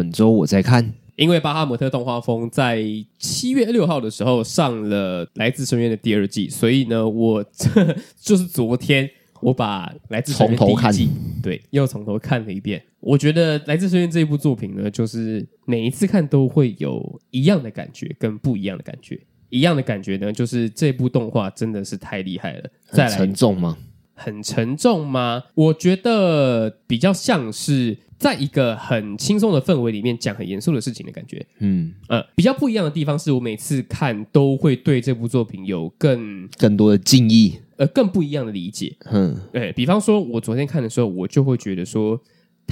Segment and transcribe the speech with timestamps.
[0.00, 2.82] 本周我在看，因为巴哈姆特动画风在
[3.18, 9.06] 七月六号的时候上了《来自深渊》的第二季，所以呢，我这就是昨天
[9.42, 12.82] 我把《来自深渊》第一季对又从头看了一遍。
[13.00, 19.20] 我觉得《来自深渊》这一部作品呢，就是每一次看都会有一样的感觉跟不一样的感觉。
[19.50, 22.70] 一样的感觉呢，就是这部动画真的是太厉害了。
[22.90, 23.76] 再来，沉重吗？
[24.14, 25.42] 很沉重吗？
[25.54, 31.44] 我觉得比较像是在一个很轻松的氛围里面讲很严肃的事情的感觉。
[31.58, 38.94] 嗯呃，比较不一样的地方是我每次看都会对这部作品有更更多的敬意，呃，更不一样的理解。
[39.06, 42.20] 嗯，对，比方说，我昨天看的时候，我就会觉得说。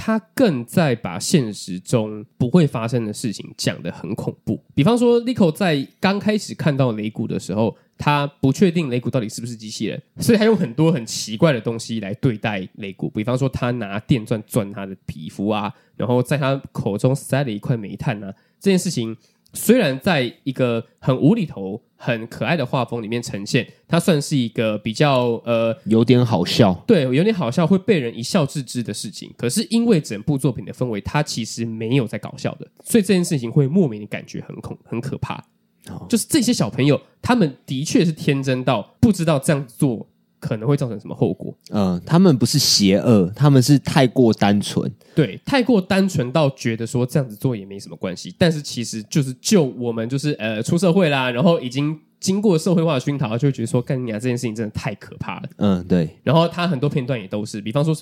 [0.01, 4.63] 他更在把现实中不会发生的事情讲得很恐怖。
[4.73, 13.07] 比方说 n i c o 在刚开始看到擂鼓的时候，他不确定雷古到底是不是机器人，所以他用很多很奇怪的东西来对待雷古。
[13.09, 19.15] 比方说，他拿电钻钻他的皮肤啊，然后在他口中塞了一块煤炭啊，这件事情。
[19.51, 29.33] 虽然在一个很无厘头、很可爱的画风里面呈现，它算是一个比较呃有点好笑，对，有点好笑会被人一笑置之的事情。
[29.35, 35.43] 可是因为整部作品的氛围，它其实没有在搞笑的，所以这件事情会莫名的感觉很恐、很可怕。
[35.89, 40.07] 哦，就是这些小朋友，他们的确是天真到不知道这样做。
[40.41, 41.53] 可能会造成什么后果？
[41.69, 51.99] 嗯，他们不是邪恶，他们是太过单纯，对，太过单纯到觉得说这样子做也没什么关系，但是其实就是就我们就是呃出社会啦，然后已经。
[52.19, 55.43] 经过社会化的熏陶，就会觉得说干你娘这件事情真的太可怕了。
[55.57, 56.09] 嗯，对。
[56.21, 57.95] 然后他很多片段也都是，比方说，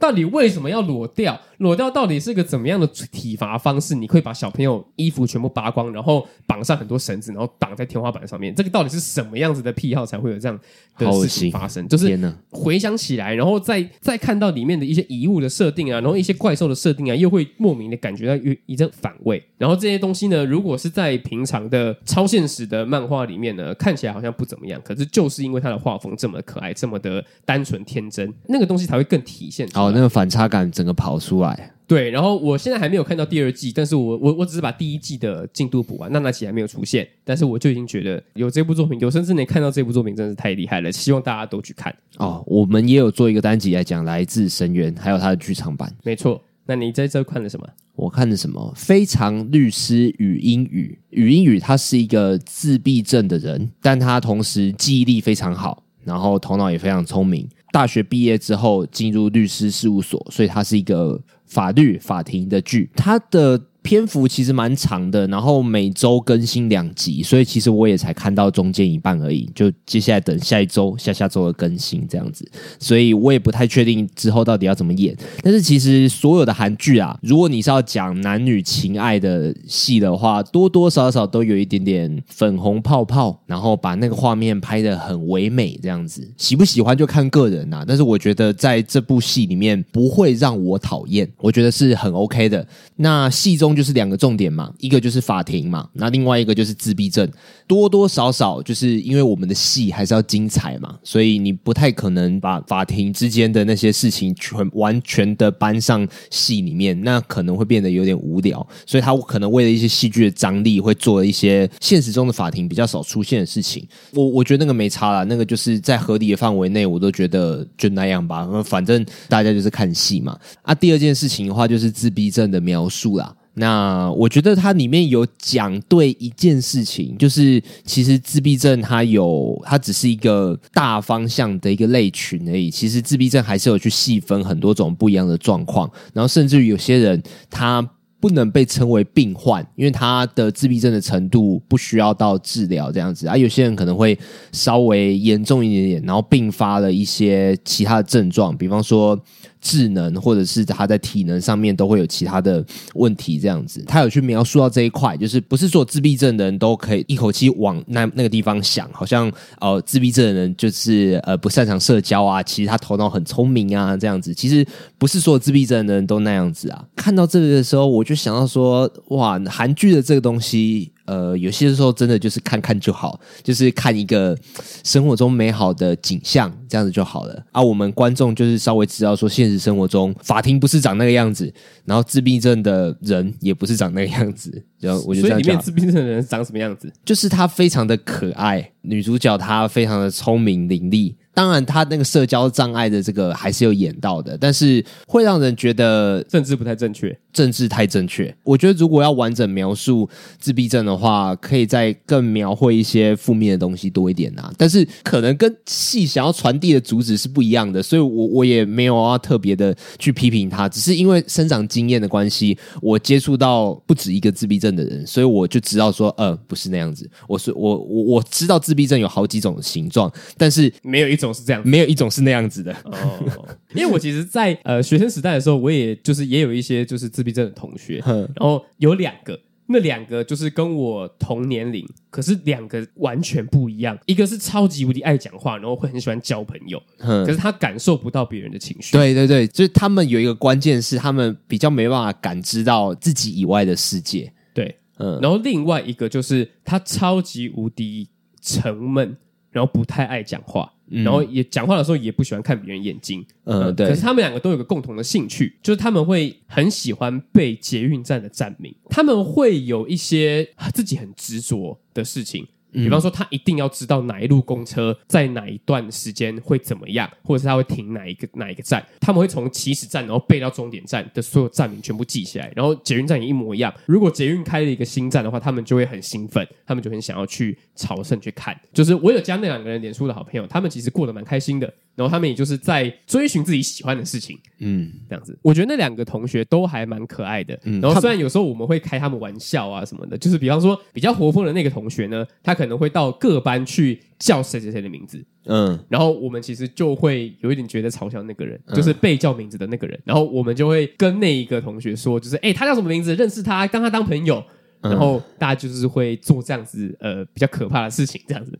[0.00, 1.40] 到底为什么要裸掉？
[1.58, 3.94] 裸掉到底是个怎么样的体罚方式？
[3.94, 8.52] 你会把小朋友衣服全部扒光，然后绑上很多绳子，然后绑在天花板上面。
[8.52, 10.58] 这个到底是什么样子的癖好才会有这样
[10.98, 11.86] 的事情发生？
[11.86, 12.18] 就是
[12.50, 19.40] 回想起来，然后再再看到里面的一些遗物的设定啊，然后一些怪兽的设定啊，又会莫名的感觉到一一阵反胃。
[19.56, 23.35] 然后这些东西呢，如果是在平常的超现实的漫画里。
[23.36, 29.84] 里面呢，看起来好像不怎么样，可是就是因为他的画风这么可爱，这么的单纯天真，那个东西才会更体现出来。
[29.84, 31.72] 哦，那个反差感整个跑出来。
[31.86, 41.94] 对，然后我现在还没有看到第二季，但是我我我只是把第一季的进度补完，娜娜奇还没有出现，但是我就已经觉得有这部作品，有生之年看到这部作品真是太厉害了，希望大家都去看。
[42.16, 45.92] 哦，我们也有做一个单集来讲《来自深渊》，还有它的剧场版。
[46.02, 46.42] 没错。
[46.66, 47.66] 那你在这看了什么？
[47.94, 48.72] 我看的什么？
[48.76, 50.96] 非常律师与英禑。
[51.10, 57.48] 禹英语他是一个自闭症的人，但他同时记忆力非常好，然后头脑也非常聪明。
[57.72, 62.90] 大学毕业之后进入律师事务所，所以他是一个法律法庭的剧。
[62.94, 63.62] 他的。
[63.86, 72.44] 篇幅其实蛮长的，然后每周更新两集，所以其实我也才看到中间一半而已，就接下来等下一周、下下周的更新这样子，
[72.80, 75.16] 所以我也不太确定之后到底要怎么演。
[75.40, 86.28] 但是其实所有的韩剧啊，如果你是要讲男女情爱的戏的话，多多少少都有一点点粉红泡泡，然后把那个画面拍得很唯美这样子。
[86.36, 92.66] 喜不喜欢就看个人、啊，但是我觉得在这部戏里面不会让我讨厌，我觉得是很 OK 的。
[92.96, 93.75] 那戏中。
[93.76, 97.30] 就是两个重点嘛，一个就是法庭嘛，那另外一个就是自闭症，
[97.66, 113.86] 多多少少就是因为我们的戏还是要精彩嘛，所以你不太可能把法庭之间的那些事情全完全的搬上戏里面，那可能会变得有点无聊，所以他可能为了一些戏剧的张力，会做一些现实中的法庭比较少出现的事情。
[114.12, 120.38] 我我觉得那个没差啦，那个就是在合理的范围内，我都觉得就那样吧，反正大家就是看戏嘛。
[120.62, 123.34] 啊，第二件事情的话就是自闭症的描述啦。
[123.58, 132.70] 那我觉得它里面有讲对一件事情，就是其实自闭症它有，它只是一个大方向的一个类群而已。
[132.70, 137.80] 其实自闭症还是有去细分很多种不一样的状况，然后甚至于有些人他
[138.20, 144.18] 不能被称为病患，因为他的自闭症的程度不需要到治疗这样子，啊有些人可能会
[144.52, 149.18] 稍微严重一点点，然后并发了一些其他的症状，比方说。
[149.66, 159.30] 智能或者是他在体能上面都会有其他的问题，这样子，他有去描述到这一块，就是不是说自闭症的人都可以一口气往那那个地方想，好像
[159.60, 164.64] 呃自闭症的人就是呃不擅长社交啊，其实他头脑很聪明啊，这样子，其实
[164.98, 166.84] 不是说自闭症的人都那样子啊。
[166.94, 170.92] 看到这个的时候，我就想到说，哇，韩剧的这个东西。
[171.06, 174.36] 呃，有些时候真的就是看看就好，就是看一个
[174.84, 177.44] 生活中美好的景象，这样子就好了。
[177.52, 181.52] 啊，我们观众就是稍微知道说，现实生活中法庭不是长那个样子，
[181.84, 184.62] 然后自闭症的人也不是长那个样子。
[184.78, 186.92] 然后我就这样讲，所以里面自闭症的人长什么样子？
[187.04, 191.14] 就是他非常的可爱，女主角她非常的聪明伶俐。
[191.36, 198.34] 当然他那个社交障碍的这个还是有演到的，但是会让人觉得政治不太正确，政治太正确。
[198.42, 204.50] 我觉得如果要完整描述自闭症的话，可以再更描绘一些负面的东西多一点啊。
[204.56, 217.06] 但是可能跟戏想要传递的主旨是不一样的，所以我我也没有要特别的去批评他，只是因为生长经验的关系，我接触到不止一个自闭症的人，所以我就知道说，呃，不是那样子。
[217.28, 222.72] 我是我我我知道自闭症有好几种形状，但是没有一种是这样，没有一种是那样子的。
[222.84, 229.40] 哦，因为我其实在，在呃学生时代的时候，我也就是也有一些就是自闭症的同学，然后有两个。
[229.68, 233.98] 那两个就是跟我同年龄，可是两个完全不一样。
[234.06, 238.92] 一个是超级无敌爱讲话，然后会很喜欢交朋友，可是他感受不到别人的情绪。
[238.92, 244.32] 对对对，就是他们有一个关键是，他们比较没办法感知到自己以外的世界。
[244.54, 245.18] 对，嗯。
[245.20, 248.08] 然后另外一个就是他超级无敌
[248.40, 249.16] 沉闷，
[249.50, 250.72] 然后不太爱讲话。
[250.88, 253.88] 嗯、然后也讲话的时候也不喜欢看别人眼睛，嗯，呃、对。
[253.88, 262.46] 可是他们两个都有个共同的兴趣，就是他们会很喜欢被捷运站的站名，他们会有一些自己很执着的事情。
[262.76, 273.72] 比方说，他一定要知道哪一路公车在哪一段时间会怎么样，或者是他会停哪一个哪一个站，他们会从起始站然后背到终点站的所有站名全部记下来，然后捷运站也一模一样。
[273.86, 278.58] 如果捷运开了一个新站的话，他们就会很兴奋，他们就很想要去朝圣去看。
[278.72, 281.72] 就是我有加那两个人脸书的好朋友，他们其实过得蛮开心的。
[281.96, 285.36] 然后他们也就是在追寻自己喜欢的事情，嗯，这样子。
[285.42, 287.58] 我觉得那两个同学都还蛮可爱的。
[287.64, 299.98] 嗯，然后虽然有时候我们会开他们玩笑啊什么的，就是比方说比较活泼的那个同学呢，他可能会到各班去叫谁谁谁的名字，嗯，然后我们其实就会有一点觉得嘲笑那个人，就是被叫名字的那个人。
[300.04, 303.14] 然后我们就会跟那一个同学说，就是哎，他叫什么名字？
[303.14, 304.44] 认识他，当他当朋友。
[304.90, 308.58] 然后大家就是会做这样子呃比较可怕的事情，这样子。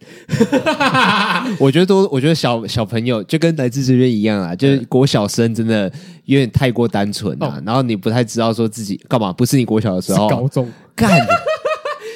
[1.58, 5.93] 我觉得都，我觉得小小朋友就跟来自这边一样啊，就是国小生真的
[6.25, 7.46] 有点太过单纯啊。
[7.46, 11.11] 哦、然后你不太知道说自己干嘛，不是你国小的时候，高中干。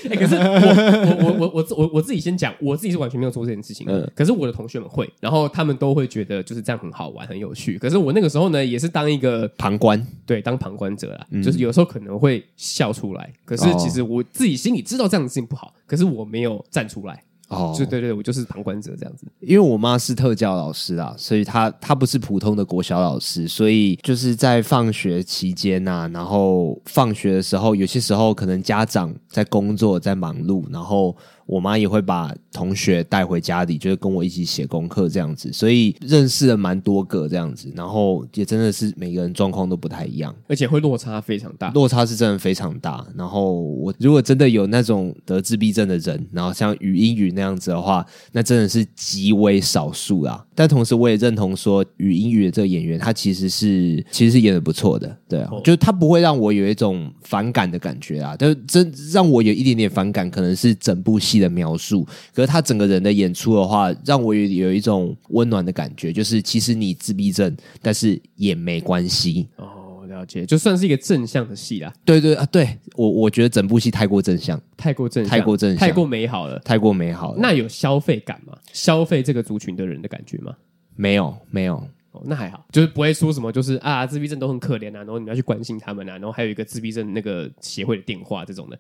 [0.08, 3.86] 哎、欸，可是我我我我我我我自己先讲，我自己是完全没有做这件事情。
[3.88, 7.78] 嗯，可是我的同学们会，然后他们都会觉得就是这样很好玩、很有趣。
[7.78, 13.32] 可是我那个时候呢，也是当一个旁观，对，当旁观者啦，嗯、就是有时候可能会笑出来。
[13.44, 17.22] 可是其实我自己心里知道这样的事情不好，可是我没有站出来。
[17.50, 19.26] 哦，就对对，我就是旁观者这样子。
[19.40, 31.14] 因为我妈是特教老师啊，所以她她不是普通的国小老师，所以就是在放学期间呐、啊，然后放学的时候，有些时候可能家长在工作在忙碌，然后。
[31.50, 43.04] 我妈也会把同学带回家里，就是跟我一起写功课这样子，所以认识了蛮多个这样子，然后也真的是每个人状况都不太一样，而且会落差非常大，落差是真的非常大。
[43.16, 50.46] 然后我如果真的有那种得自闭症的人，然后像语音语那样子的话，那真的是极为少数啦。
[50.54, 71.92] 但同时我也认同说，语音语的这个演员他其实是其实是演的不错的，对啊，哦、就是他不会让我有一种反感的感觉啊，但真让我有一点点反感，可能是整部戏的描述，可是他整个人的演出的话，让我有有一种温暖的感觉，就是其实你自闭症，但是也没关系哦，了解，就算是一个正向的戏啦。
[72.04, 77.38] 对对啊，对我我觉得整部戏太过正向，太过正向，太过正向，太过美好了，太过美好了。
[77.40, 78.56] 那有消费感吗？
[78.72, 80.54] 消费这个族群的人的感觉吗？
[80.96, 81.82] 没有，没有。
[82.12, 88.78] 哦，那还好，就是不会说什么，就是啊，自闭症都很可怜啊，然后你要去关心他们啊，然后还有一个自闭症那个协会的电话这种的。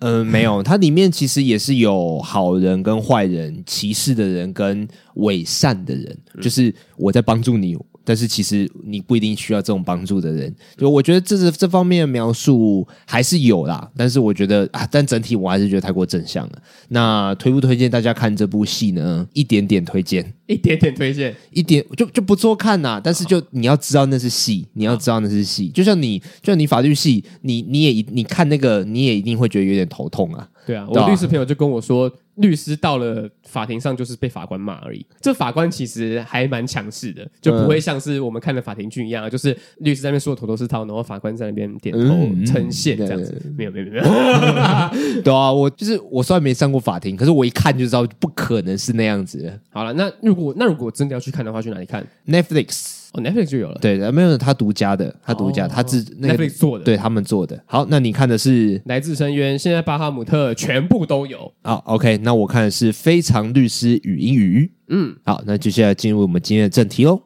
[0.00, 7.76] 嗯、呃，没有，它里面其实也是有好人跟坏人，歧视的人跟伪善的人，嗯、就是我在帮助你。
[8.04, 13.90] 但是其实你不一定需要这种帮助的人，就我觉得这是这方面的描述还是有啦。
[13.96, 16.62] 但是我觉得啊，但整体我还是觉得太过正向了。
[16.88, 19.26] 那推不推荐大家看这部戏呢？
[19.32, 23.00] 一点点推荐，一点点推荐，一点就就不做看呐。
[23.02, 25.68] 但是就你要知道那是戏，你要知道那是戏。
[25.68, 30.48] 就像你，就像你法律系，你你也你看那个，你也一定会觉得有点头痛啊。
[30.66, 32.12] 对啊，我律师朋友就跟我说。
[32.36, 35.04] 律师到了法庭上就是被法官骂而已。
[35.20, 43.38] 这法官其实还蛮强势的，就不会像是我们看的法庭剧一样，就是律师在那边说的头头是道，然后法官在那边点头称谢这样子。
[43.54, 44.02] 没有没有没有，
[45.22, 49.60] 对啊，我就是我虽然没上过法庭，可是我一看就知道不可能是那样子。
[49.68, 53.01] 好了，那如果那如果真的要去看的话，去哪里看？Netflix。
[53.12, 53.78] 哦，Netflix 就有了。
[53.80, 57.62] 对，没有他独家的，他独家，他自 Netflix 做的，对他们做的。
[57.66, 61.52] 好，那你看的是来自深渊，现在巴哈姆特全部都有。
[61.62, 64.72] 好，OK，那我看的是非常律师禹英语。
[64.88, 67.20] 嗯，好，那接下来进入我们今天的正题喽。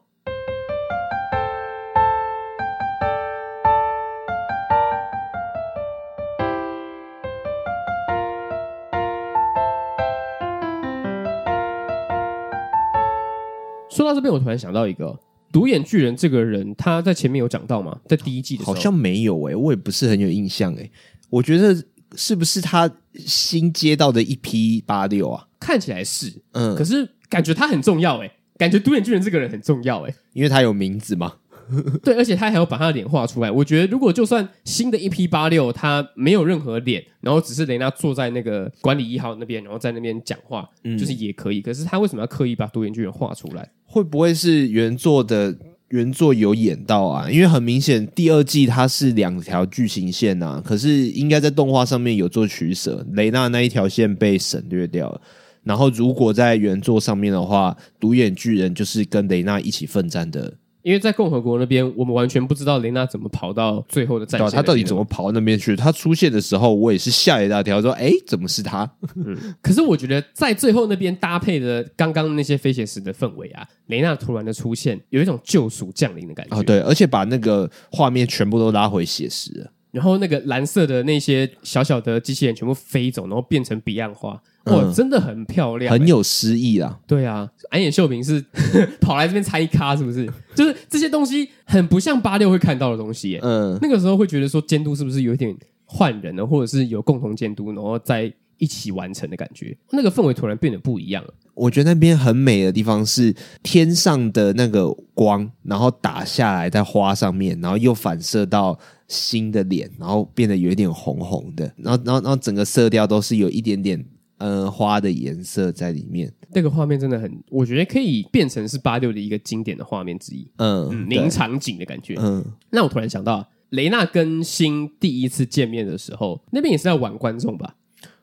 [13.89, 15.19] 说到这边，我突然想到一个
[15.57, 17.99] 独眼巨人这个人，他在前面有讲到吗？
[18.07, 20.91] 在第一季的时候好像没有诶、欸，我也不是很有印象诶、欸。
[21.31, 21.75] 我觉得
[22.15, 25.49] 是不是他新接到的一批八六啊？
[25.59, 31.33] 看起来是，嗯，可是感觉他很重要诶、欸，感觉独眼巨人这个人很重要诶、欸，因为他有名字嘛。
[32.03, 33.51] 对，而且他还要把他的脸画出来。
[33.51, 41.61] 我觉得，如果就算新的一批八六，他没有任何脸，然后只是雷娜坐在那个管理一号那边，然后在那边讲话，嗯，就是也可以。
[41.61, 43.69] 可是他为什么要刻意把独眼巨人画出来？
[43.85, 45.57] 会不会是原作的
[45.89, 47.31] 原作有演到啊？
[47.31, 55.21] 因为很明显，第二季它是两条剧情线啊，可是应该在动画上面有做取舍，雷娜那一条线被省略掉了。
[55.65, 60.55] 然后如果在原作上面的话，独眼巨人就是跟雷娜一起奋战的。
[60.87, 64.49] 因为在共和国那边，我们完全不知道雷娜怎么跑到最后的战线。
[64.53, 65.75] 他到底怎么跑到那边去？
[65.75, 76.57] 他出现的时候，我也是吓一大跳，说：“哎，怎么是他？”嗯，可是我觉得在最后那边搭配的刚刚那些非写实的氛围啊，雷娜突然的出现，有一种救赎降临的感觉。
[76.57, 79.73] 哦，对，而且把那个画面全部都拉回写实了。
[79.91, 84.41] 然后那个蓝色的那些小小的机器人全部飞走，然后变成彼岸花。
[84.67, 86.99] 哇，嗯、真的很漂亮，欸，很有诗意啊！
[87.07, 88.45] 对啊，安野秀明是
[89.01, 90.29] 跑来这边拆一咖，是不是？
[90.55, 93.41] 就是这些东西很不像八六会看到的东西，欸。
[93.43, 99.77] 嗯，那个时候会觉得说监督是不是有一点换人了，或者是有共同监督，然后在一起完成的感觉？
[99.93, 101.33] 那个氛围突然变得不一样了。
[101.55, 114.05] 我觉得那边很美的地方是天上的那个光，然后打下来在花上面，然后又反射到新的脸，然后变得有一点红红的，然后然后然后整个色调都是有一点点。
[114.39, 120.47] 呃，花的颜色在里面，那个画面真的很，我觉得可以变成是八六的一个经典的画面之一。
[120.57, 122.17] 嗯，名、嗯、场景的感觉。
[122.19, 127.77] 嗯，那我突然想到，雷娜跟星第一次见面的时候，那边也是在玩观众吧？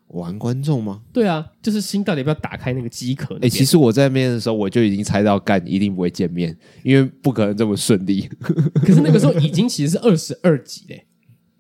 [0.10, 1.02] 玩观众吗？
[1.12, 3.34] 对啊，就是星到底要不要打开那个机壳？
[3.38, 8.30] 哎、欸，其实我在那边的时候，我就已经猜到干一定不会见面，因为不可能这么顺利。
[8.76, 11.08] 可是那个时候已经其实是二十二集嘞。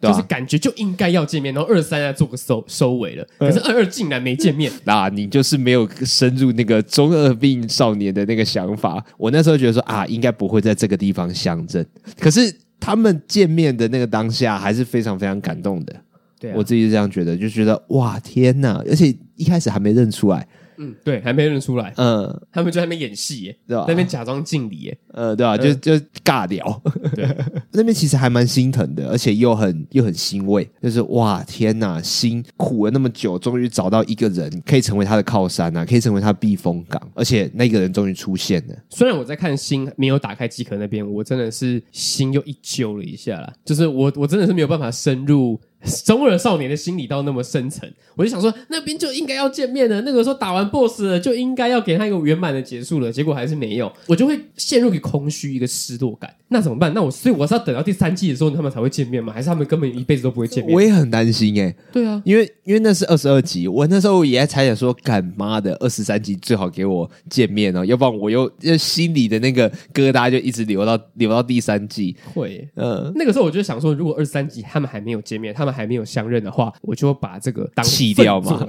[0.09, 3.27] 就是感觉就应该要见面，然后二三要做个收收尾了。
[3.37, 9.03] 可是二二竟然没见面， 那、啊、你就是没有深入那个中二病少年的那个想法。
[9.17, 11.85] 我那时候觉得说啊，应该不会在这个地方相认。
[12.19, 15.95] 可是他们见面的那个当下还是非常非常感动的。
[16.39, 18.83] 对、啊，我自己是这样觉得，就觉得哇天哪！
[18.87, 20.45] 而且一开始还没认出来。
[20.83, 21.93] 嗯，对，还没认出来。
[21.97, 23.85] 嗯，他们就在那边演戏耶，对吧？
[23.85, 25.57] 在那边假装敬礼耶，呃，对吧？
[25.57, 26.81] 就就尬聊。
[27.15, 27.27] 对，
[27.71, 38.75] 那边其实还蛮心疼的，而且又很又很欣慰，就是哇，天哪，辛苦了那么久，终于找到一个人可以成为他的靠山啊，可以成为他避风港，而且那个人终于出现了。
[38.89, 45.59] 虽然我在看心没有打开机壳那边，我真的是心又一揪了一下啦，就是我我真的是没有办法深入。
[46.05, 50.01] 中二少年的心理到那么深沉，我就想说那边就应该要见面了。
[50.01, 53.11] 那个时候打完 BOSS 了，就应该要给他一个圆满的结束了。
[53.11, 56.33] 结果还是没有，我就会陷入一个空虚、一个失落感。
[56.53, 56.93] 那怎么办？
[56.93, 59.33] 那我所以我是要等到第三季的时候他们才会见面吗？
[59.33, 60.73] 还是他们根本一辈子都不会见面？
[60.73, 61.75] 我也很担心哎、欸。
[61.91, 72.15] 对啊，因为因为那是二十二集，我那时候也在猜想说，干妈的二十三集最好给我见面哦，要不然我又心里的那个疙瘩就一直留到留到第三季。
[72.33, 76.53] 会，嗯，那个时候我就想说，如果二十三集他们还没有见面，他们还没有相认的话。
[76.53, 78.63] 话我就把这个当弃掉嘛，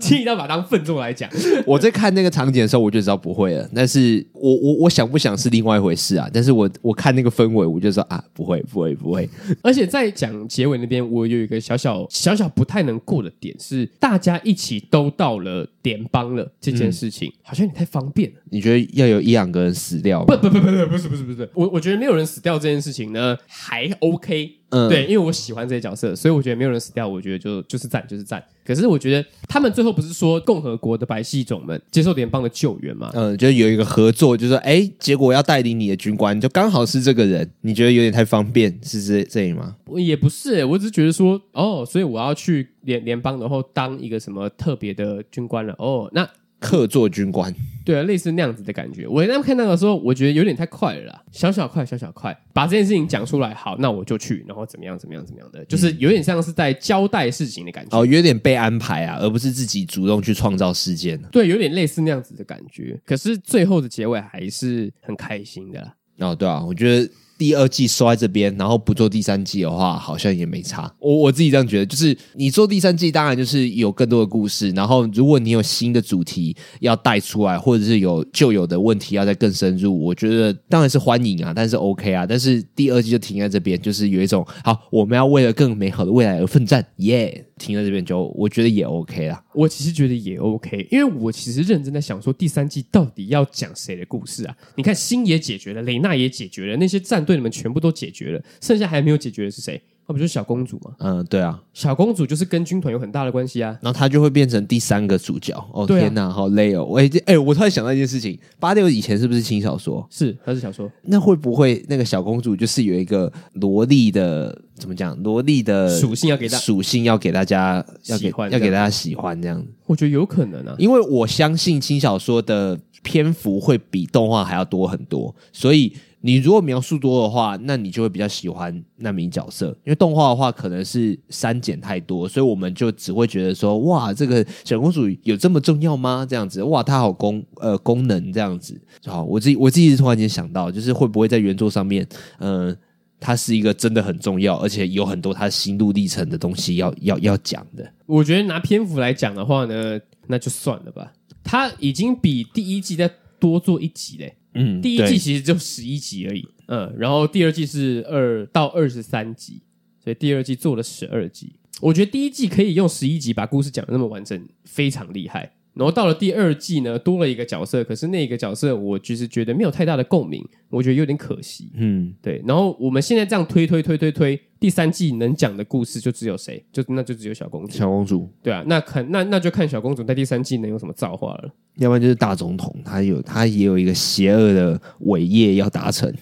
[0.00, 1.28] 弃掉 把当粪作来讲。
[1.66, 3.68] 我在看那个场景的时候，我就知道不会了。
[3.74, 6.26] 但是我我我想不想是另外一回事啊？
[6.32, 9.28] 但是我我看那个氛围，我就说啊，不会不会不会。
[9.62, 18.36] 而且在讲结尾那边，我有一个小小小小不太能过的点是，大家一起都到了联邦了，这件事情、嗯、好像你太方便了。
[18.50, 20.24] 你觉得要有一两个人死掉？
[20.24, 24.59] 不不不不不不是不是不是，我我觉得没有人死掉这件事情呢还 OK。
[24.70, 28.42] 嗯，对，因为我喜欢这些角色，所以我觉得没有人死掉，我觉得就就是赞，就是赞。
[28.64, 33.10] 可是我觉得他们最后不是说共和国的白系种们接受联邦的救援吗？
[33.14, 39.74] 嗯，就有一个合作，就是说，哎，结果要带领你的军官，就刚好是这个人，你觉得有点太方便，是这这里吗？
[39.96, 45.74] 也不是、欸，我只是觉得说，哦，所以我要去联联邦，然后当一个什么特别的军官了。
[45.78, 46.28] 哦，那。
[46.60, 47.52] 客座军官，
[47.84, 49.08] 对啊，类似那样子的感觉。
[49.08, 57.98] 我刚看到的时候，我觉得有点太快了啦，小小快，小小快，把这件事情讲出来，好，那我就去，然后怎么样，怎么样，怎么样的，就是有点像是在交代事情的感觉。
[57.98, 61.18] 哦，有点被安排啊，而不是自己主动去创造事件。
[61.32, 63.00] 对，有点类似那样子的感觉。
[63.06, 65.94] 可是最后的结尾还是很开心的啦。
[66.18, 67.10] 哦，对啊，我觉得。
[67.40, 70.94] 第二季收在这边，然后不做第三季的话，好像也没差。
[70.98, 74.68] 我我自己这样觉得，就是你做第三季，当然就是有更多的故事。
[74.72, 82.26] 然后，如果你有新的主题要带出来，或者是有旧有的问题要再更深入，我觉得当然是欢迎啊，但是 OK 啊。
[82.26, 89.42] 但是第二季就停在这边，就是有一种好，我们要为了更美好的未来而奋战，耶、停在这边就我觉得也 OK 啦。
[89.54, 94.54] 我其实觉得也 OK，因为我其实认真在想说，第三季到底要讲谁的故事啊？
[94.76, 99.80] 你看，星也解决了，雷娜也解决了，那些战队你们全部都解决了，剩下还没有解决的是谁？
[100.06, 100.92] 那不就是小公主吗？
[100.98, 103.78] 嗯，对啊，小公主就是跟军团有很大的关系啊。
[103.80, 105.54] 然后她就会变成第三个主角。
[105.72, 106.84] 哦，天哪，好累哦！
[106.84, 110.04] 我哎、欸，我突然想到一件事情，八六以前是不是轻小说？
[110.10, 110.90] 是，它是小说。
[111.02, 115.16] 那会不会那个小公主就是有一个萝莉的怎么讲？
[115.22, 119.68] 萝莉的属性要给大属性要给大家要给喜欢要给大家喜欢这样子？
[119.86, 125.92] 我觉得有可能啊，因为我相信轻小说的篇幅会比动画还要多很多，所以。
[126.22, 129.68] 你如果描述多的话，那你就会比较喜欢那名角色。
[129.84, 136.26] 因为动画的话，可能是删减太多，所以我们就只会觉得说，哇，这个小公主有这么重要吗？
[136.28, 138.78] 这样子，哇，她好功呃功能这样子。
[139.06, 142.06] 好，我自己我自己是突然间想到，就是会不会在原作上面，
[142.38, 142.76] 嗯、呃，
[143.18, 147.90] 它是一个真的很重要，而且有很多她心路历程的东西要要要讲的。
[148.04, 151.12] 我觉得拿篇幅来讲的话呢，那就算了吧。
[151.42, 154.36] 它已经比第一季再多做一集嘞。
[154.54, 159.62] 嗯，第一季其实就十一集而已，嗯，然后第二季是二到二十三集，
[160.02, 161.52] 所以第二季做了十二集。
[161.80, 165.52] 我觉得第一季可以用十一集把故事讲的那么完整，非常厉害。
[165.72, 171.70] 然后到了第二季呢，多了一个角色，可是那个角色我其实觉得没有太大的共鸣，我觉得有点可惜。
[171.74, 172.42] 嗯，对。
[172.44, 176.62] 然后我们现在这样推推推推推，第三季能讲的故事就只有谁？
[176.70, 177.78] 就那就只有小公主。
[177.78, 181.50] 小公主，对啊，那看那那就看小公主在第三季能有什么造化了。
[181.76, 186.12] 要不然就是大总统，他有他也有一个邪恶的伟业要达成。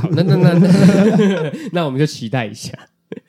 [0.00, 2.76] 好，那那那那 那我们就期待一下。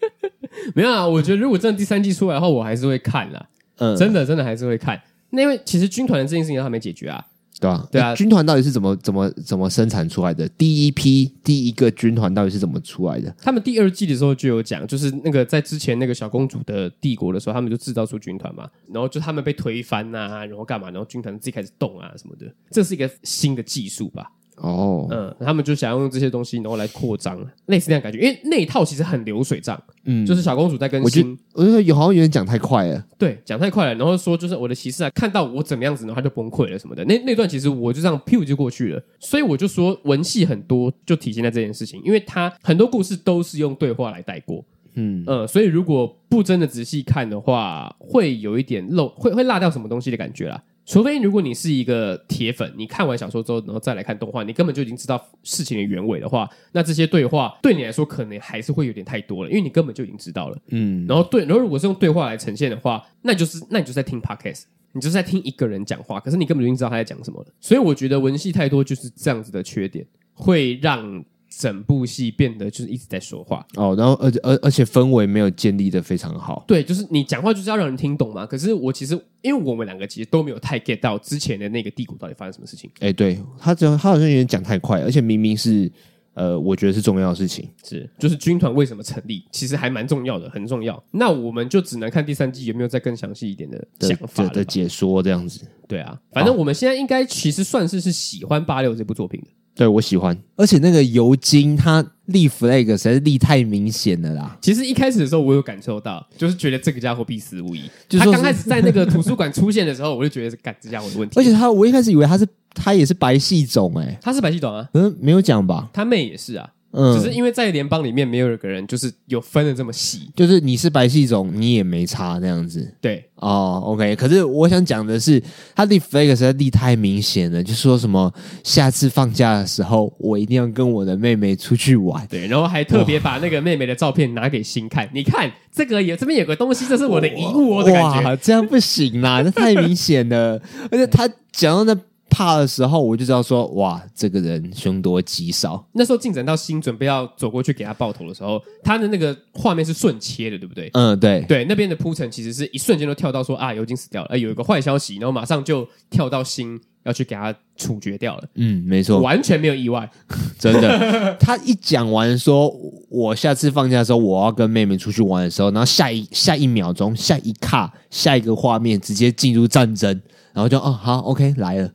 [0.74, 3.50] 没有啊，我觉得如果真的第三季出来的话，我还是会看啦。
[3.78, 5.00] 嗯，真的真的还是会看。
[5.30, 7.24] 那因为其实军团的这件事情他还没解决啊，
[7.64, 7.88] 对吧？
[7.92, 10.48] 对啊，军团到底是怎么怎么怎么生产出来的？
[10.50, 13.34] 第一批第一个军团到底是怎么出来的？
[13.40, 20.90] 他们第二季的时候就有讲，就是那个在之前那个小公主的帝国的时候，他们就制造出军团嘛，然后就他们被推翻呐、啊，然后干嘛？
[20.92, 24.30] 然后军团自己开始动啊什么的，这是一个新的技术吧？
[24.58, 28.20] 哦，嗯，他们就想要用这些东西，然后来扩张，类似那样感觉。
[28.20, 31.38] 因为那一套其实很流水账，嗯，就是小公主在更新。
[31.54, 33.96] 我觉得有好像有点讲太快了，对，讲太快了。
[33.96, 37.04] 然后说就是我的骑士啊，看到我怎么样子，然后他就崩溃了什么的。
[37.06, 39.04] 那那段其实我就这样噗就过去了。
[39.20, 44.64] 所以我就说文戏很多，就体现在这件事情，因为他很多故事都是用对话来带过，
[44.96, 50.62] 嗯嗯，所以如果不真的仔细看的话，会有一点漏，会会落掉什么东西的感觉啦。
[50.86, 60.58] 除非如果你是一个铁粉，你看完小说之后，然后再来看动画，你根本就已经知道事情的原委的话，那这些对话对你来说可能还是会有点太多了，因为你根本就已经知道了。
[60.70, 67.48] 嗯，然后对，然后如果是用对话来呈现的话，那就是那你就在听 podcast，你就是在听一个人讲话，可是你根本就已经知道他在讲什么了。
[67.60, 71.24] 所以我觉得文戏太多就是这样子的缺点，会让。
[71.60, 76.64] 整部戏变得就是一直在说话哦，然后而而而且氛围没有建立的非常好。
[76.68, 78.46] 对，就是你讲话就是要让人听懂嘛。
[78.46, 82.90] 可是我其实因为我们两个其实都没有太 get 到之前的那个帝国到底发生什么事情。
[83.00, 85.92] 哎，对他这他好像有点讲太快，而且明明是
[86.34, 91.02] 呃，我觉得是重要的事情，是就是军团为什么成立，其实还蛮重要的，很重要。
[91.12, 95.68] 那我们就只能看第三季有没有再更详细一点的想法的，的解说这样子。
[95.88, 99.48] 对啊，反正我们现在应该其实算是是喜欢八六这部作品的。
[99.76, 104.58] 对，我喜欢，而且那个尤金他立 flag 实在是立太明显了啦。
[104.62, 107.82] 其实一开始的时候，我有感受到，就是觉得这个家伙必死无疑。
[108.08, 111.38] 就是他刚开始在那个图书馆出现的时候，我就觉得是干这家伙的问题。
[111.42, 114.88] 而且他，我一开始以为他是他也是白系种、欸，哎，他是白系种啊？
[114.94, 115.90] 嗯，没有讲吧？
[115.92, 116.70] 他妹也是啊。
[116.96, 122.96] 嗯，只是因为在联邦里面没有一个人就是有分的这么细，就是你是白系种，你也没差这样子。
[123.02, 124.16] 对，哦，OK。
[124.16, 125.42] 可是我想讲的是，
[125.76, 128.32] 他立 flag 实在立太明显了，就说什么
[128.64, 132.26] 下次放假的时候，我一定要跟我的妹妹出去玩。
[132.28, 138.22] 对，然后还特别把那个妹妹的照片拿给新看，你看这个有这边有个东西，这是我的遗物哦的感觉。
[138.22, 140.62] 哇，这样不行啦，这太明显了。
[140.92, 142.00] 而且他讲到那。
[142.30, 145.86] 怕的时候，我就知道说，哇，这个人凶多吉少。
[145.92, 150.90] 那时候进展到新准备要走过去给他爆头的时候，他的那个画面是瞬切的，对不对？
[150.94, 158.44] 嗯，对对，那边的铺陈其实是一瞬间都跳到说啊，尤金死掉了，哎，有一个坏消息，然后马上就跳到新要去给他处决掉了。
[158.56, 160.10] 嗯，没错，完全没有意外，
[160.58, 161.38] 真的。
[161.40, 162.74] 他一讲完说，
[163.10, 170.20] 我下次放假的时候我要跟妹妹出去玩的时候，然后下一下一秒钟，下一卡，下一个画面直接进入战争。
[170.54, 171.92] 然后就哦好，OK 来了，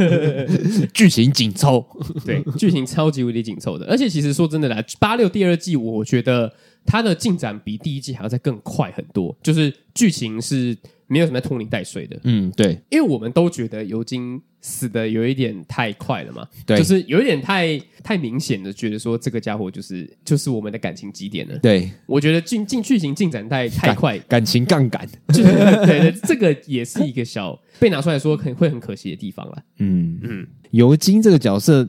[0.92, 1.84] 剧情紧凑，
[2.24, 3.86] 对，剧情超级无敌紧凑的。
[3.86, 6.52] 而且其实说真的啦，八六第二季我觉得
[6.84, 9.34] 它的进展比第一季还要再更快很多。
[9.42, 10.76] 就是剧情是
[11.10, 12.18] 没有什么拖泥带水的。
[12.22, 21.58] 嗯，对，因为我们都觉得尤金死的有一点太快了嘛，对就是有一点太太明显的觉得说这个家伙就是就是我们的感情基点了。
[21.58, 25.04] 对，我觉得进进剧情进展太太快，感情杠杆。
[25.28, 25.52] 就是
[25.84, 29.62] 对对，这个也是一个小被拿出来说可能会很可惜的地方了。
[29.78, 31.88] 嗯嗯，尤金这个角色。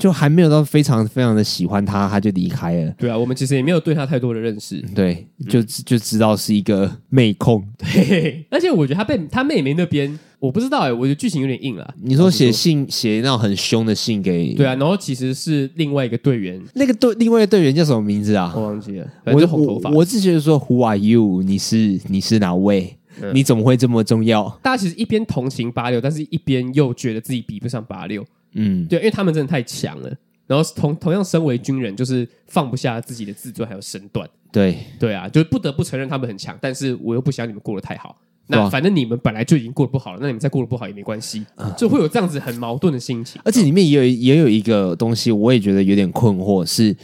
[0.00, 2.90] 就还没有到非常非常的喜欢他，他就离开了。
[2.98, 4.82] 对啊，我们其实也没有对他太多的认识。
[4.94, 7.62] 对，就就知道是一个妹控。
[7.78, 11.94] 对，而且我觉得他被他妹妹那边，我不知道哎，我觉得剧情有点硬了。
[12.02, 14.54] 你说写信写那种很凶的信给？
[14.54, 18.52] 对啊，然后其实是另外一个队员，那个队另外一个队员叫什么名字啊？
[18.56, 19.06] 我忘记了。
[19.26, 21.42] 我是红头发，我是觉得说 Who are you？
[21.42, 22.96] 你是你是哪位？
[23.20, 24.48] 嗯、你怎么会这么重要？
[24.62, 28.24] 大家其实一边同情八六，但是一边又觉得自己比不上八六。
[28.52, 30.10] 嗯，对，因为他们真的太强了。
[30.46, 34.28] 然后同同样身为军人，就是放不下自己的自尊还有身段。
[34.50, 38.16] 对对啊，就不得不承认他们很强，但是我又不想你们过得太好。
[38.48, 41.46] 那反正你们本来就已经过得不好了，那你们再过得不好也没关系，
[41.78, 43.40] 就会有这样子很矛盾的心情。
[43.44, 46.96] 而且里面也有也有一个东西，我也觉得有点困惑，是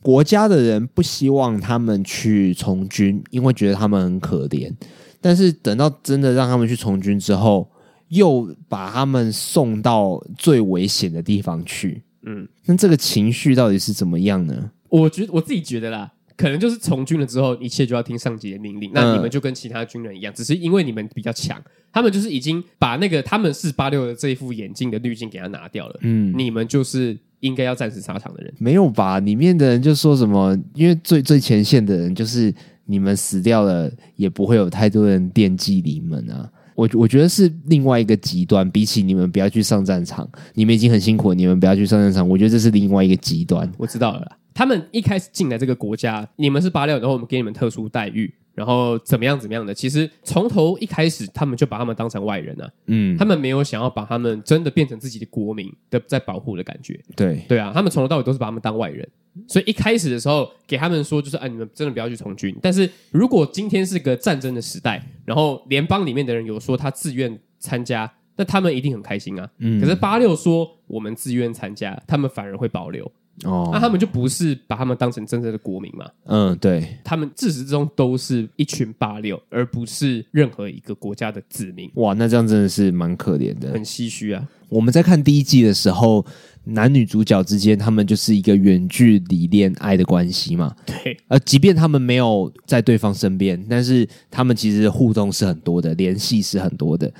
[0.00, 4.72] 国家的人不希望他们去从军，因为觉得他们很可怜。
[5.20, 7.70] 但是等到真的让他们去从军之后，
[8.14, 12.02] 又把他们送到最危险的地方去。
[12.26, 14.70] 嗯，那这个情绪到底是怎么样呢？
[14.88, 18.90] 我觉得我自己觉得啦，可能就是从军了之后，一切就要听上级的命令。
[18.94, 25.98] 那你们就跟其他军人一样，嗯、只是因为你们比较强，他们就是已经把那个他们四八六的这一副眼镜的滤镜给他拿掉了。
[26.02, 28.54] 嗯，你们就是应该要战死沙场的人。
[28.58, 29.20] 没有吧？
[29.20, 30.58] 里面的人就说什么？
[30.74, 32.54] 因为最最前线的人就是
[32.86, 36.50] 你们死掉了，也不会有太多人惦记你们啊。
[36.74, 43.70] 我我觉得是另外一个极端，比起你们不要去上战场，你们已经很辛苦了，你们不要去上战场，我觉得这是另外一个极端。
[43.78, 59.08] 我知道了，他们一开始进来这个国家，你们是八六，然后我们给你们特殊待遇，然后怎么样怎么样的，其实从头一开始，他们就把他们当成外人了，啊，嗯，他们没有想要把他们真的变成自己的国民的在保护的感觉，对对啊，他们从头到尾都是把他们当外人。
[59.48, 62.56] 所以一开始的时候给他们说，就是哎，你们真的不要去从军。
[62.62, 69.50] 但是如果今天是个战争的时代，然后联邦里面的人有说他自愿参加，那他们一定很开心啊。
[69.58, 69.80] 嗯。
[69.80, 73.10] 可是八六说我们自愿参加，他们反而会保留。
[73.42, 73.70] 哦。
[73.72, 76.08] 那他们就不是把他们当成真正的国民嘛？
[76.26, 76.96] 嗯，对。
[77.02, 81.90] 他们自始至终都是一群八六，而不是任何一个国家的子民。
[81.94, 84.48] 哇，那这样真的是蛮可怜的，很唏嘘啊。
[84.68, 86.24] 我们在看第一季的时候，
[86.64, 90.74] 男女主角之间他们就是一个远距离恋爱的关系嘛。
[90.84, 97.12] 对，呃即便他们没有在对方身边，但是他们其实互动是很多的，联系是很多的。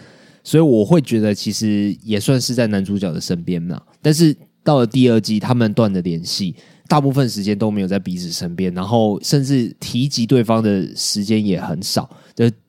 [0.42, 3.80] 所以我会觉得，其实也算是在男主角的身边嘛。
[4.02, 6.56] 但是到了第二季，他们断了联系，
[6.88, 12.10] 大部分时间都没有在彼此身边，然后甚至提及对方的时间也很少。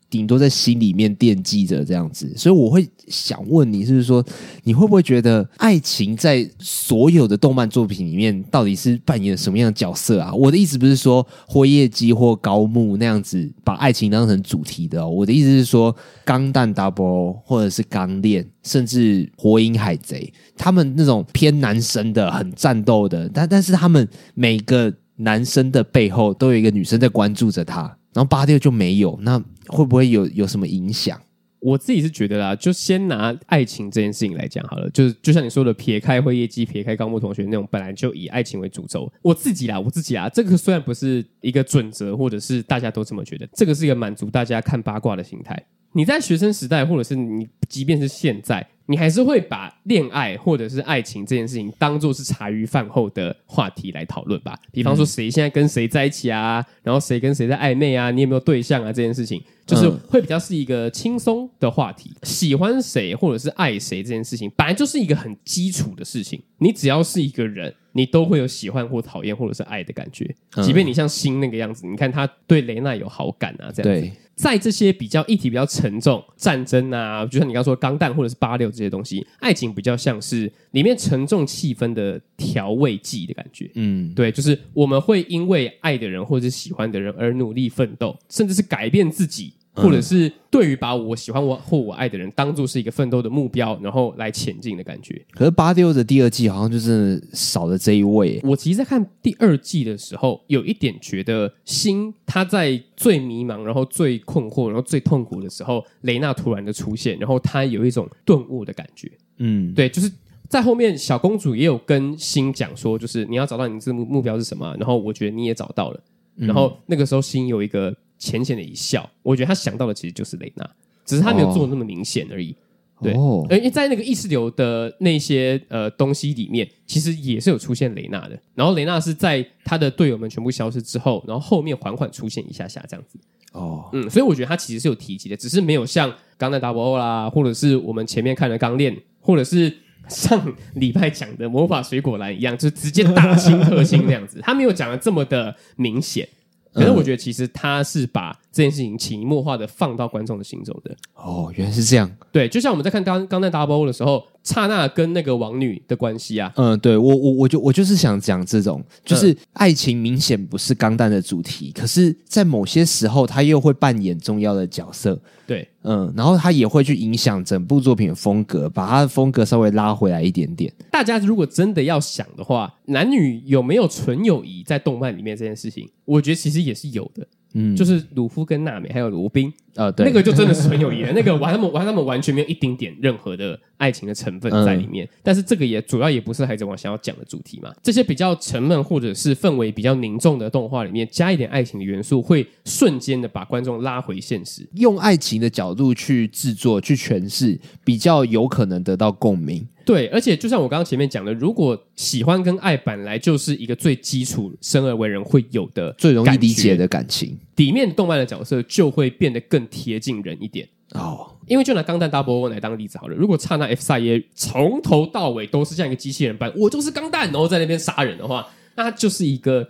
[0.10, 4.24] 顶多在心里面惦记着这样子，所以我会想问你，是说，
[4.64, 10.34] 你会不会觉得爱情在所有的动漫作品里面，到底是扮演什么样的角色啊？
[10.34, 27.82] 我的意思不是说辉夜姬或高木那样子把爱情当成主题的，我的意思是说，钢弹 Double 或者是钢炼，甚至火影海贼，他们那种偏男生的、很战斗的，但但是他们每个男生的背后都有一个女生在关注着他，
[28.14, 29.44] 然后八六就没有那。
[29.68, 31.20] 会不会有有什么影响？
[31.62, 34.88] 我自己是觉得啦，就先拿爱情这件事情来讲好了。
[34.92, 39.12] 就是就像你说的，撇开辉夜姬，撇开高木同学那种本来就以爱情为主轴。
[39.24, 45.60] 我自己啦，我自己啦，这个虽然不是一个准则，或者是大家都这么觉得，这个是一个满足大家看八卦的心态。
[45.94, 54.58] 你在学生时代，或者是你，即便是现在，你还是会把恋爱或者是爱情这件事情当做是茶余饭后的话题来讨论吧。
[54.72, 56.64] 比方说，谁现在跟谁在一起啊？
[56.84, 58.12] 然后谁跟谁在暧昧啊？
[58.12, 58.94] 你有没有对象啊？
[58.94, 62.12] 这件事情就是会比较是一个轻松的话题。
[62.24, 66.42] 喜欢谁或者是爱谁这件事情，本来就是一个很基础的事情。
[66.60, 70.30] 你只要是一个人，你都会有喜欢或讨厌或者是爱的感觉。
[70.62, 74.12] 即便你像星那个样子，你看他对雷娜有好感啊，这样子。
[74.36, 83.72] 在这些比较议题比较沉重，战争啊，就像你刚刚说钢弹或者是八六这些东西，爱情比较像是里面沉重气氛的调味剂的感觉。
[83.76, 89.54] 嗯，对，就是我们会因为爱的人或者是喜欢的人而努力奋斗，甚至是改变自己。
[89.76, 95.22] 或者是对于把我喜欢我或我爱的人当做是一个奋斗的目标，然后来前进的感觉。
[95.32, 98.40] 可是八六的第二季好像就是少了这一位。
[98.44, 109.12] 我其实，在看第二季的时候，有一点觉得心他在最迷茫、然后最困惑、然后最痛苦的时候，雷娜突然的出现，然后他有一种顿悟的感觉。
[109.40, 110.10] 嗯，对，就是
[110.48, 114.74] 在后面小公主也有跟星讲说，就是你要找到你这目目标是什么。
[114.80, 116.00] 然后我觉得你也找到了。
[116.36, 117.94] 然后那个时候星有一个。
[118.26, 120.68] 浅浅的一笑，我觉得他想到的其实就是雷娜。
[121.06, 122.56] 只是他没有做的那么明显而已。
[123.00, 128.40] 对，哦而因为在那个意识流的那些呃东西里面，其实也是有出现雷娜的。
[128.56, 133.20] 然后雷娜是在他的队友们全部消失之后，然后后面缓缓出现一下下这样子。
[133.52, 139.72] 哦，嗯，所以我觉得他其实是有提及的，只是没有像刚才 Double O 啦，或者是我们前面看的钢炼，或者是
[140.08, 144.40] 上礼拜讲的魔法水果篮一样，就直接大清特清那样子。
[144.42, 146.28] 他没有讲的这么的明显。
[146.76, 150.96] 可是我觉得，其实他是把这件事情潜移默化的放到观众的心中的。
[151.14, 152.10] 哦，原来是这样。
[152.32, 165.20] 对，就像我们在看刚刚那 Double 的时候，刹那跟那个王女的关系啊，嗯，对我我我就我就是想讲这种，就是爱情明显不是钢弹的主题，可是在某些时候，他又会扮演重要的角色。
[165.46, 170.72] 对，嗯，然后他也会去影响整部作品的风格，把他的风格稍微拉回来一点点。
[170.90, 177.28] 大家如果真的要想的话，男女有没有纯友谊在动漫里面这件事情，我觉得其实也是有的。
[177.56, 181.12] 嗯，就是鲁夫跟娜美还有罗宾，呃，对，那个就真的是纯友谊了。
[181.16, 185.06] 那个玩他们玩他们完全没有一丁点任何的爱情的成分在里面。
[185.06, 187.74] 嗯、但是这个也主要也不是海贼王想要讲的主题嘛。
[187.84, 194.68] 这些比较沉闷或者是氛围比较凝重的动画里面，加一点爱情的元素，会瞬间的把观众拉回现实。
[194.76, 199.68] 用爱情的角度去制作、去诠释，比较有可能得到共鸣。
[199.84, 211.32] 对，而且就像我刚刚前面讲的，如果喜欢跟爱本来就是一个最基础、生而为人会有的、最容易理解的感情，里面动漫的角色就会变得更贴近人一点哦。
[211.48, 219.68] 因为就拿钢弹 Double O 来当例子好了，如果刹那 F 赛耶从头到尾都是像一个机器人般，我就是钢弹，然后在那边杀人的话，那他就是一个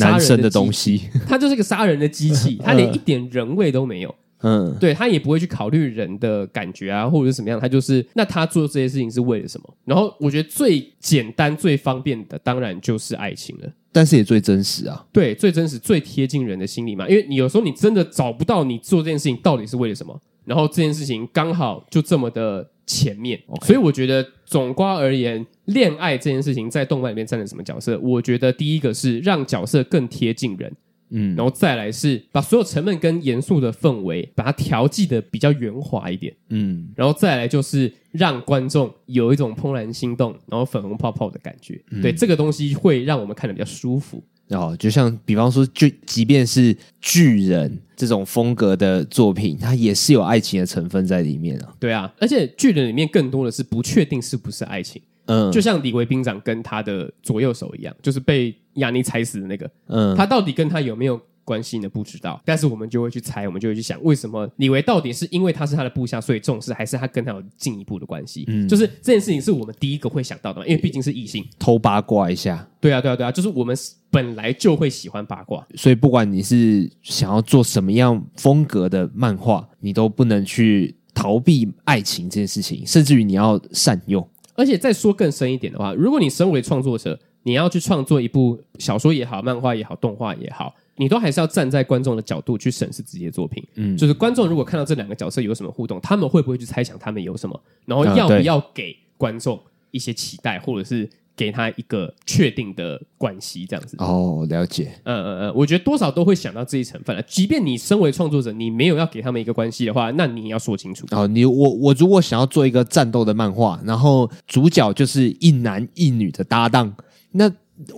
[0.00, 4.14] 男生的东西，他就是一个杀人的机器，他连 一点人味都没有。
[4.42, 9.74] 嗯，对，他也不会去考虑人的感觉啊，或者是什么样，他就是那他做这些事情是为了什么？
[9.84, 15.04] 然后我觉得最简单、最方便的，当然就是爱情了，但是也最真实啊。
[15.12, 17.08] 对，最真实、最贴近人的心理嘛。
[17.08, 23.66] 因为你有时候你真的找不到你做这件事情到底是为了什么，然后这件事情刚好就这么的前面，Okay.
[23.66, 27.98] 所以我觉得总括而言，恋爱这件事情在动漫里面占了什么角色？
[27.98, 30.72] 我觉得第一个是让角色更贴近人。
[31.10, 36.34] 嗯，然后再来是把所有沉闷跟严肃的氛围，把它调剂的比较圆滑一点。
[36.50, 41.80] 嗯，然后再来就是让观众有一种怦然心动，然后粉红泡泡的感觉。
[41.90, 44.22] 嗯、对，这个东西会让我们看的比较舒服。
[44.50, 51.74] 哦，就像比方说，就即便是巨人这种风格的作品，它也是有爱情的成分在里面啊。
[51.78, 55.02] 对啊，而且巨人里面更多的是不确定是不是爱情。
[55.26, 59.70] 嗯，就像李维兵长跟他的左右手一样，就是被亚尼踩死的那个。
[59.86, 61.88] 嗯，他到底跟他有没有关系呢？
[61.88, 62.40] 不知道。
[62.44, 68.44] 但是我们就会去猜，我们就会去想，为什么李维到底是因为他是他的部下所以重视，还是他跟他有进一步的关系？
[68.48, 72.68] 嗯，就是这件事情是我们第一个会想到的，因为毕竟是异性，偷八卦一下。
[72.80, 73.76] 对啊，对啊，对啊，就是我们
[74.10, 84.26] 本来就会喜欢八卦，所以不管你是想要做什么样风格的漫画，你都不能去逃避爱情这件事情，甚至于你要善用。
[84.54, 93.64] 而且再说更深一点的话，如果你身为创作者，你要去创作一部小说也好、漫画也好、动画也好，你都还是要站在观众的角度去审视自己的作品。
[93.76, 99.58] 嗯，就是观众如果看到这两个角色有什么互动，他们会不会去猜想他们有什么，然后要不要给观众
[99.92, 101.08] 一些期待，或者是？
[101.38, 104.90] 给他一个确定的关系，这样子哦，了解。
[105.04, 107.22] 嗯嗯嗯，我觉得多少都会想到这一成分了。
[107.22, 111.06] 即便你身为创作者，你没有要给他们一个关系的话，那你也要说清楚。
[111.12, 116.92] 哦，你我我如果想要做一个战斗的漫画，然后主角就是一男一女的搭档，
[117.38, 117.48] 那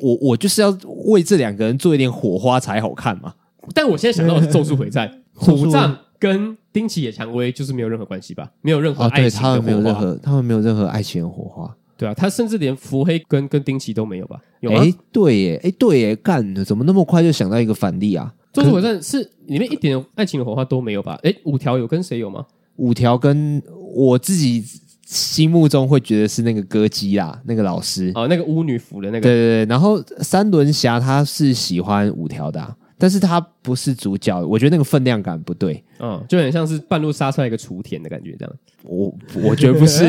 [0.00, 0.70] 我我就是要
[1.06, 3.34] 为这两个人做一点火花才好看嘛。
[3.74, 8.50] 但我现在想到的是《咒术回战》， 虎杖跟丁崎野蔷薇就是没有任何关系吧？
[8.60, 11.74] 没有任何爱情的火花，哦，对，他们没有任何，他们没有任何爱情的火花。
[11.96, 14.40] 对啊，他甚至连伏黑跟跟丁崎都没有吧？
[14.60, 18.32] 有哎，对耶，哎，对耶，干，怎么那么快就想到一个反例啊？
[18.52, 21.18] 咒术回战是里面一点爱情的火花都没有吧？
[21.22, 22.44] 哎，五条有跟谁有吗？
[22.76, 23.62] 五条跟
[23.94, 24.64] 我自己
[25.10, 29.66] 心目中会觉得是那个歌姬啦，那个老师哦，那个巫女服的那个，对对对。
[29.66, 32.76] 然后三轮侠他是喜欢五条的啊。
[32.96, 38.54] 但是他不是主角，我觉得那个分量感不对，嗯，就很像是半路杀出来一个雏田的感觉，这样。
[38.82, 39.10] 我
[39.42, 40.06] 我觉得不是，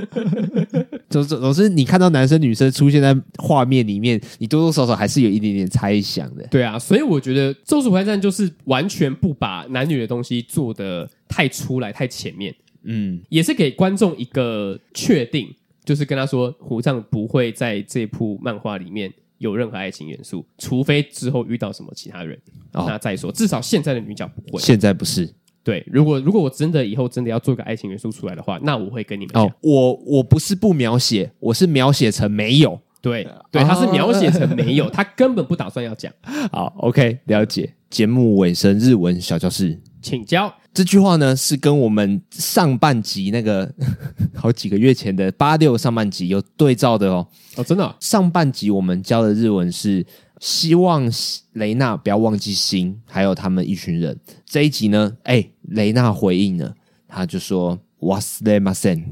[1.08, 6.46] 总总总是你看到男生女生出现在画面里面，你多多少少还是有一点点猜想的。
[6.50, 19.12] 对啊，所以我觉得《咒术回战》就是完全不把男女的东西做的太出来、太前面，嗯，也是给观众一个确定，就是跟他说，虎杖不会在这部漫画里面。
[19.38, 22.38] 有任何爱情元素，除非之后遇到什么其他人，
[22.74, 23.32] 哦、那再说。
[23.32, 24.62] 至少现在的女角不会。
[24.62, 25.28] 现在不是。
[25.64, 29.44] 对，如果如果我真的以后真的要做个爱情元素出来的话，那我会跟你们讲。
[29.44, 32.80] 哦，我我不是不描写，我是描写成没有。
[33.01, 36.11] 对对，他是描写成没有，他 根本不打算要讲。
[36.51, 37.73] 好，OK，了解。
[37.89, 39.79] 节目尾声，日文小教室。
[40.01, 40.53] 请教。
[40.73, 43.73] 这句话呢，是跟我们上半集那个
[44.35, 47.27] 好几个月前的八六上半集有对照的哦。
[47.55, 47.95] 哦，真的啊？
[47.99, 50.05] 上半集我们教的日文是
[50.39, 51.11] 希望
[51.53, 54.19] 雷娜不要忘记星，还有他们一群人。
[54.45, 56.75] 这一集呢，哎，雷娜回应了，
[57.07, 59.03] 他就说“忘れません”。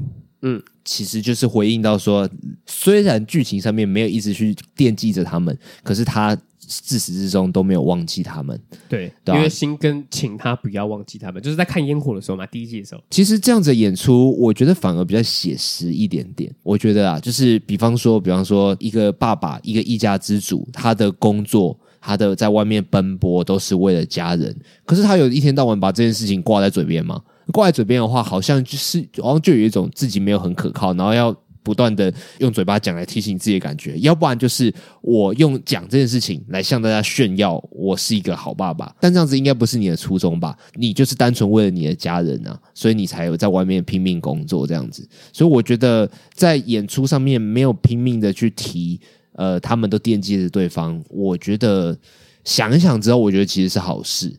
[0.42, 2.28] 嗯，其实就是回应到说，
[2.65, 6.37] 虽然剧情上面没有一直去惦记着他们，可是他。
[6.73, 13.01] 自始至终都没有忘记他们，对，对啊、因为星根请他不要忘记他们，就是在看烟火的时候嘛，第一季的时候。
[13.09, 16.49] 其实这样子的演出，我觉得反而比较写实一点点。
[16.63, 24.55] 我觉得啊，就是比方说，比方说一个爸爸，一个一家之主，他的工作，他的在外面奔波，都是为了家人。
[24.85, 27.21] 可是他有一天到晚把这件事情挂在嘴边吗，
[27.51, 31.35] 挂在嘴边的话，好像就是好像就有一种自己没有很可靠，然后要。
[31.63, 40.57] 不断的用嘴巴讲来提醒自己的感觉，要不然就是我用讲这件事情来向大家炫耀我是一个好爸爸，但这样子应该不是你的初衷吧？
[40.75, 45.07] 你就是单纯为了你的家人啊，所以你才有在外面拼命工作这样子。
[45.31, 48.99] 所以我觉得在演出上面没有拼命的去提，
[49.33, 51.01] 呃，他们都惦记着对方。
[51.09, 51.97] 我觉得
[52.43, 54.35] 想一想之后，我觉得其实是好事。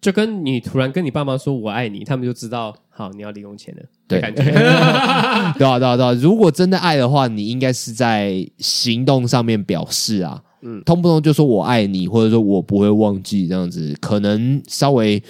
[0.00, 4.42] 就跟你突然跟你爸妈说我爱你，他们就知道好你要零用钱了，对，感觉
[5.58, 6.12] 对啊对啊对啊。
[6.12, 15.20] 如果真的爱的话，你应该是在行动上面表示啊，嗯，通不通就说我爱你，或者说我不会忘记这样子，可能稍微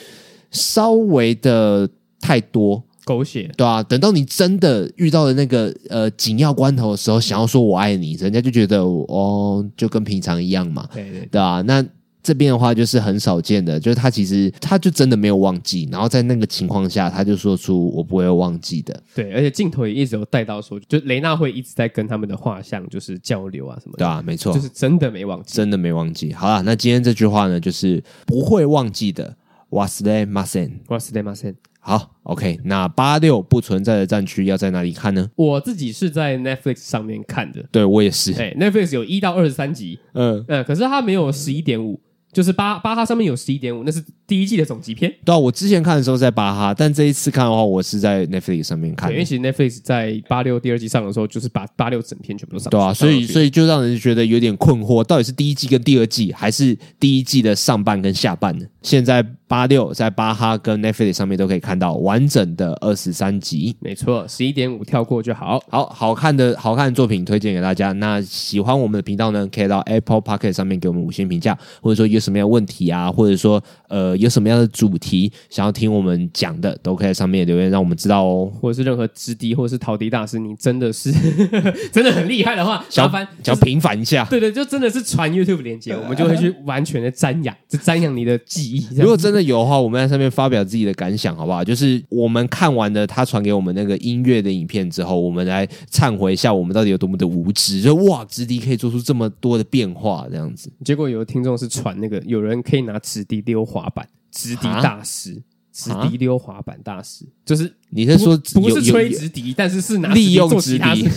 [0.50, 1.88] 稍微的
[2.20, 3.82] 太多狗血，对啊。
[3.82, 11.82] 等到你真的遇到了那个呃紧要关头的时候，想要说我爱你，人家就觉得哦，就跟平常一样嘛，对对，对啊，那。
[12.25, 19.03] 这边的话就是很少见的，就是他其实他就真的没有忘记，然后在那个情况下，他就说出我不会忘记的。
[19.15, 23.97] 对，而且镜头也一直有带到说，就雷娜会一直在跟他们的画像就是交流啊什么的。
[23.97, 26.31] 对啊，没错，就是真的没忘记，真的没忘记。
[26.31, 29.37] 好了，那今天这句话呢，就是不会忘记的。
[29.71, 31.55] 忘れません，忘れません。
[31.79, 35.31] 好，OK，那八六不存在的战区要在哪里看呢？
[35.35, 38.33] 我自己是在 Netflix 上面看的，对我也是。
[38.33, 41.99] 哎，Netflix 有一到二十三集，嗯嗯，可是它没有十一点五。
[42.36, 45.10] 就是巴巴哈上面有十一点五，那是第一季的总集片。
[45.24, 49.10] 对啊，我之前看的时候在巴哈，但这一次看的话，我是在 Netflix 上面看。
[49.10, 52.68] 因为其实 Netflix 在八六第二季上的时候，就是把八六整片全部都上。
[52.68, 58.66] 对啊，所以所以就让人觉得有点困惑，到底是第一季跟第二季，还是第一季的上半跟下半呢？
[58.82, 63.74] 现在八六在巴哈跟 Netflix 上面都可以看到完整的二十三集。
[63.80, 65.58] 没错，十一点五跳过就好。
[65.70, 67.92] 好好看的好看的作品推荐给大家。
[67.92, 78.50] 那喜欢我们的频道呢，可以到 Apple Podcast 上面给我们五星评价，或者说有什么样问题啊，或者说呃有什么样的主题想要听我们讲的，都可以在上面留言让我们知道哦。
[78.60, 81.12] 或者是任何直敌或者是陶笛大师，你真的是
[81.92, 84.26] 真的很厉害的话，麻烦想要平反一下。
[84.28, 88.84] 对对，就真的是传 YouTube 链接，我们就会去完全的瞻仰，就瞻仰你的记忆。
[88.96, 91.62] 如果真的有的话，我们在上面发表自己的感想，好不好？
[91.62, 97.80] 就是我们看完了他传给我们那个音乐的影片之后，我们来忏悔一下，我们到底有多么的无知。
[97.80, 100.70] 就哇，直笛可以做出这么多的变化，这样子。
[100.84, 111.08] 结果有的听众是传那个有人可以拿直笛溜滑板，直笛大师，直笛溜滑板大师，就是你是说不是吹直笛，但是是拿利用直笛。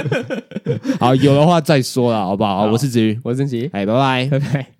[1.00, 2.58] 好，有的话再说了，好不好？
[2.58, 4.72] 好，我是子瑜，我是曾奇，哎，拜拜，拜拜。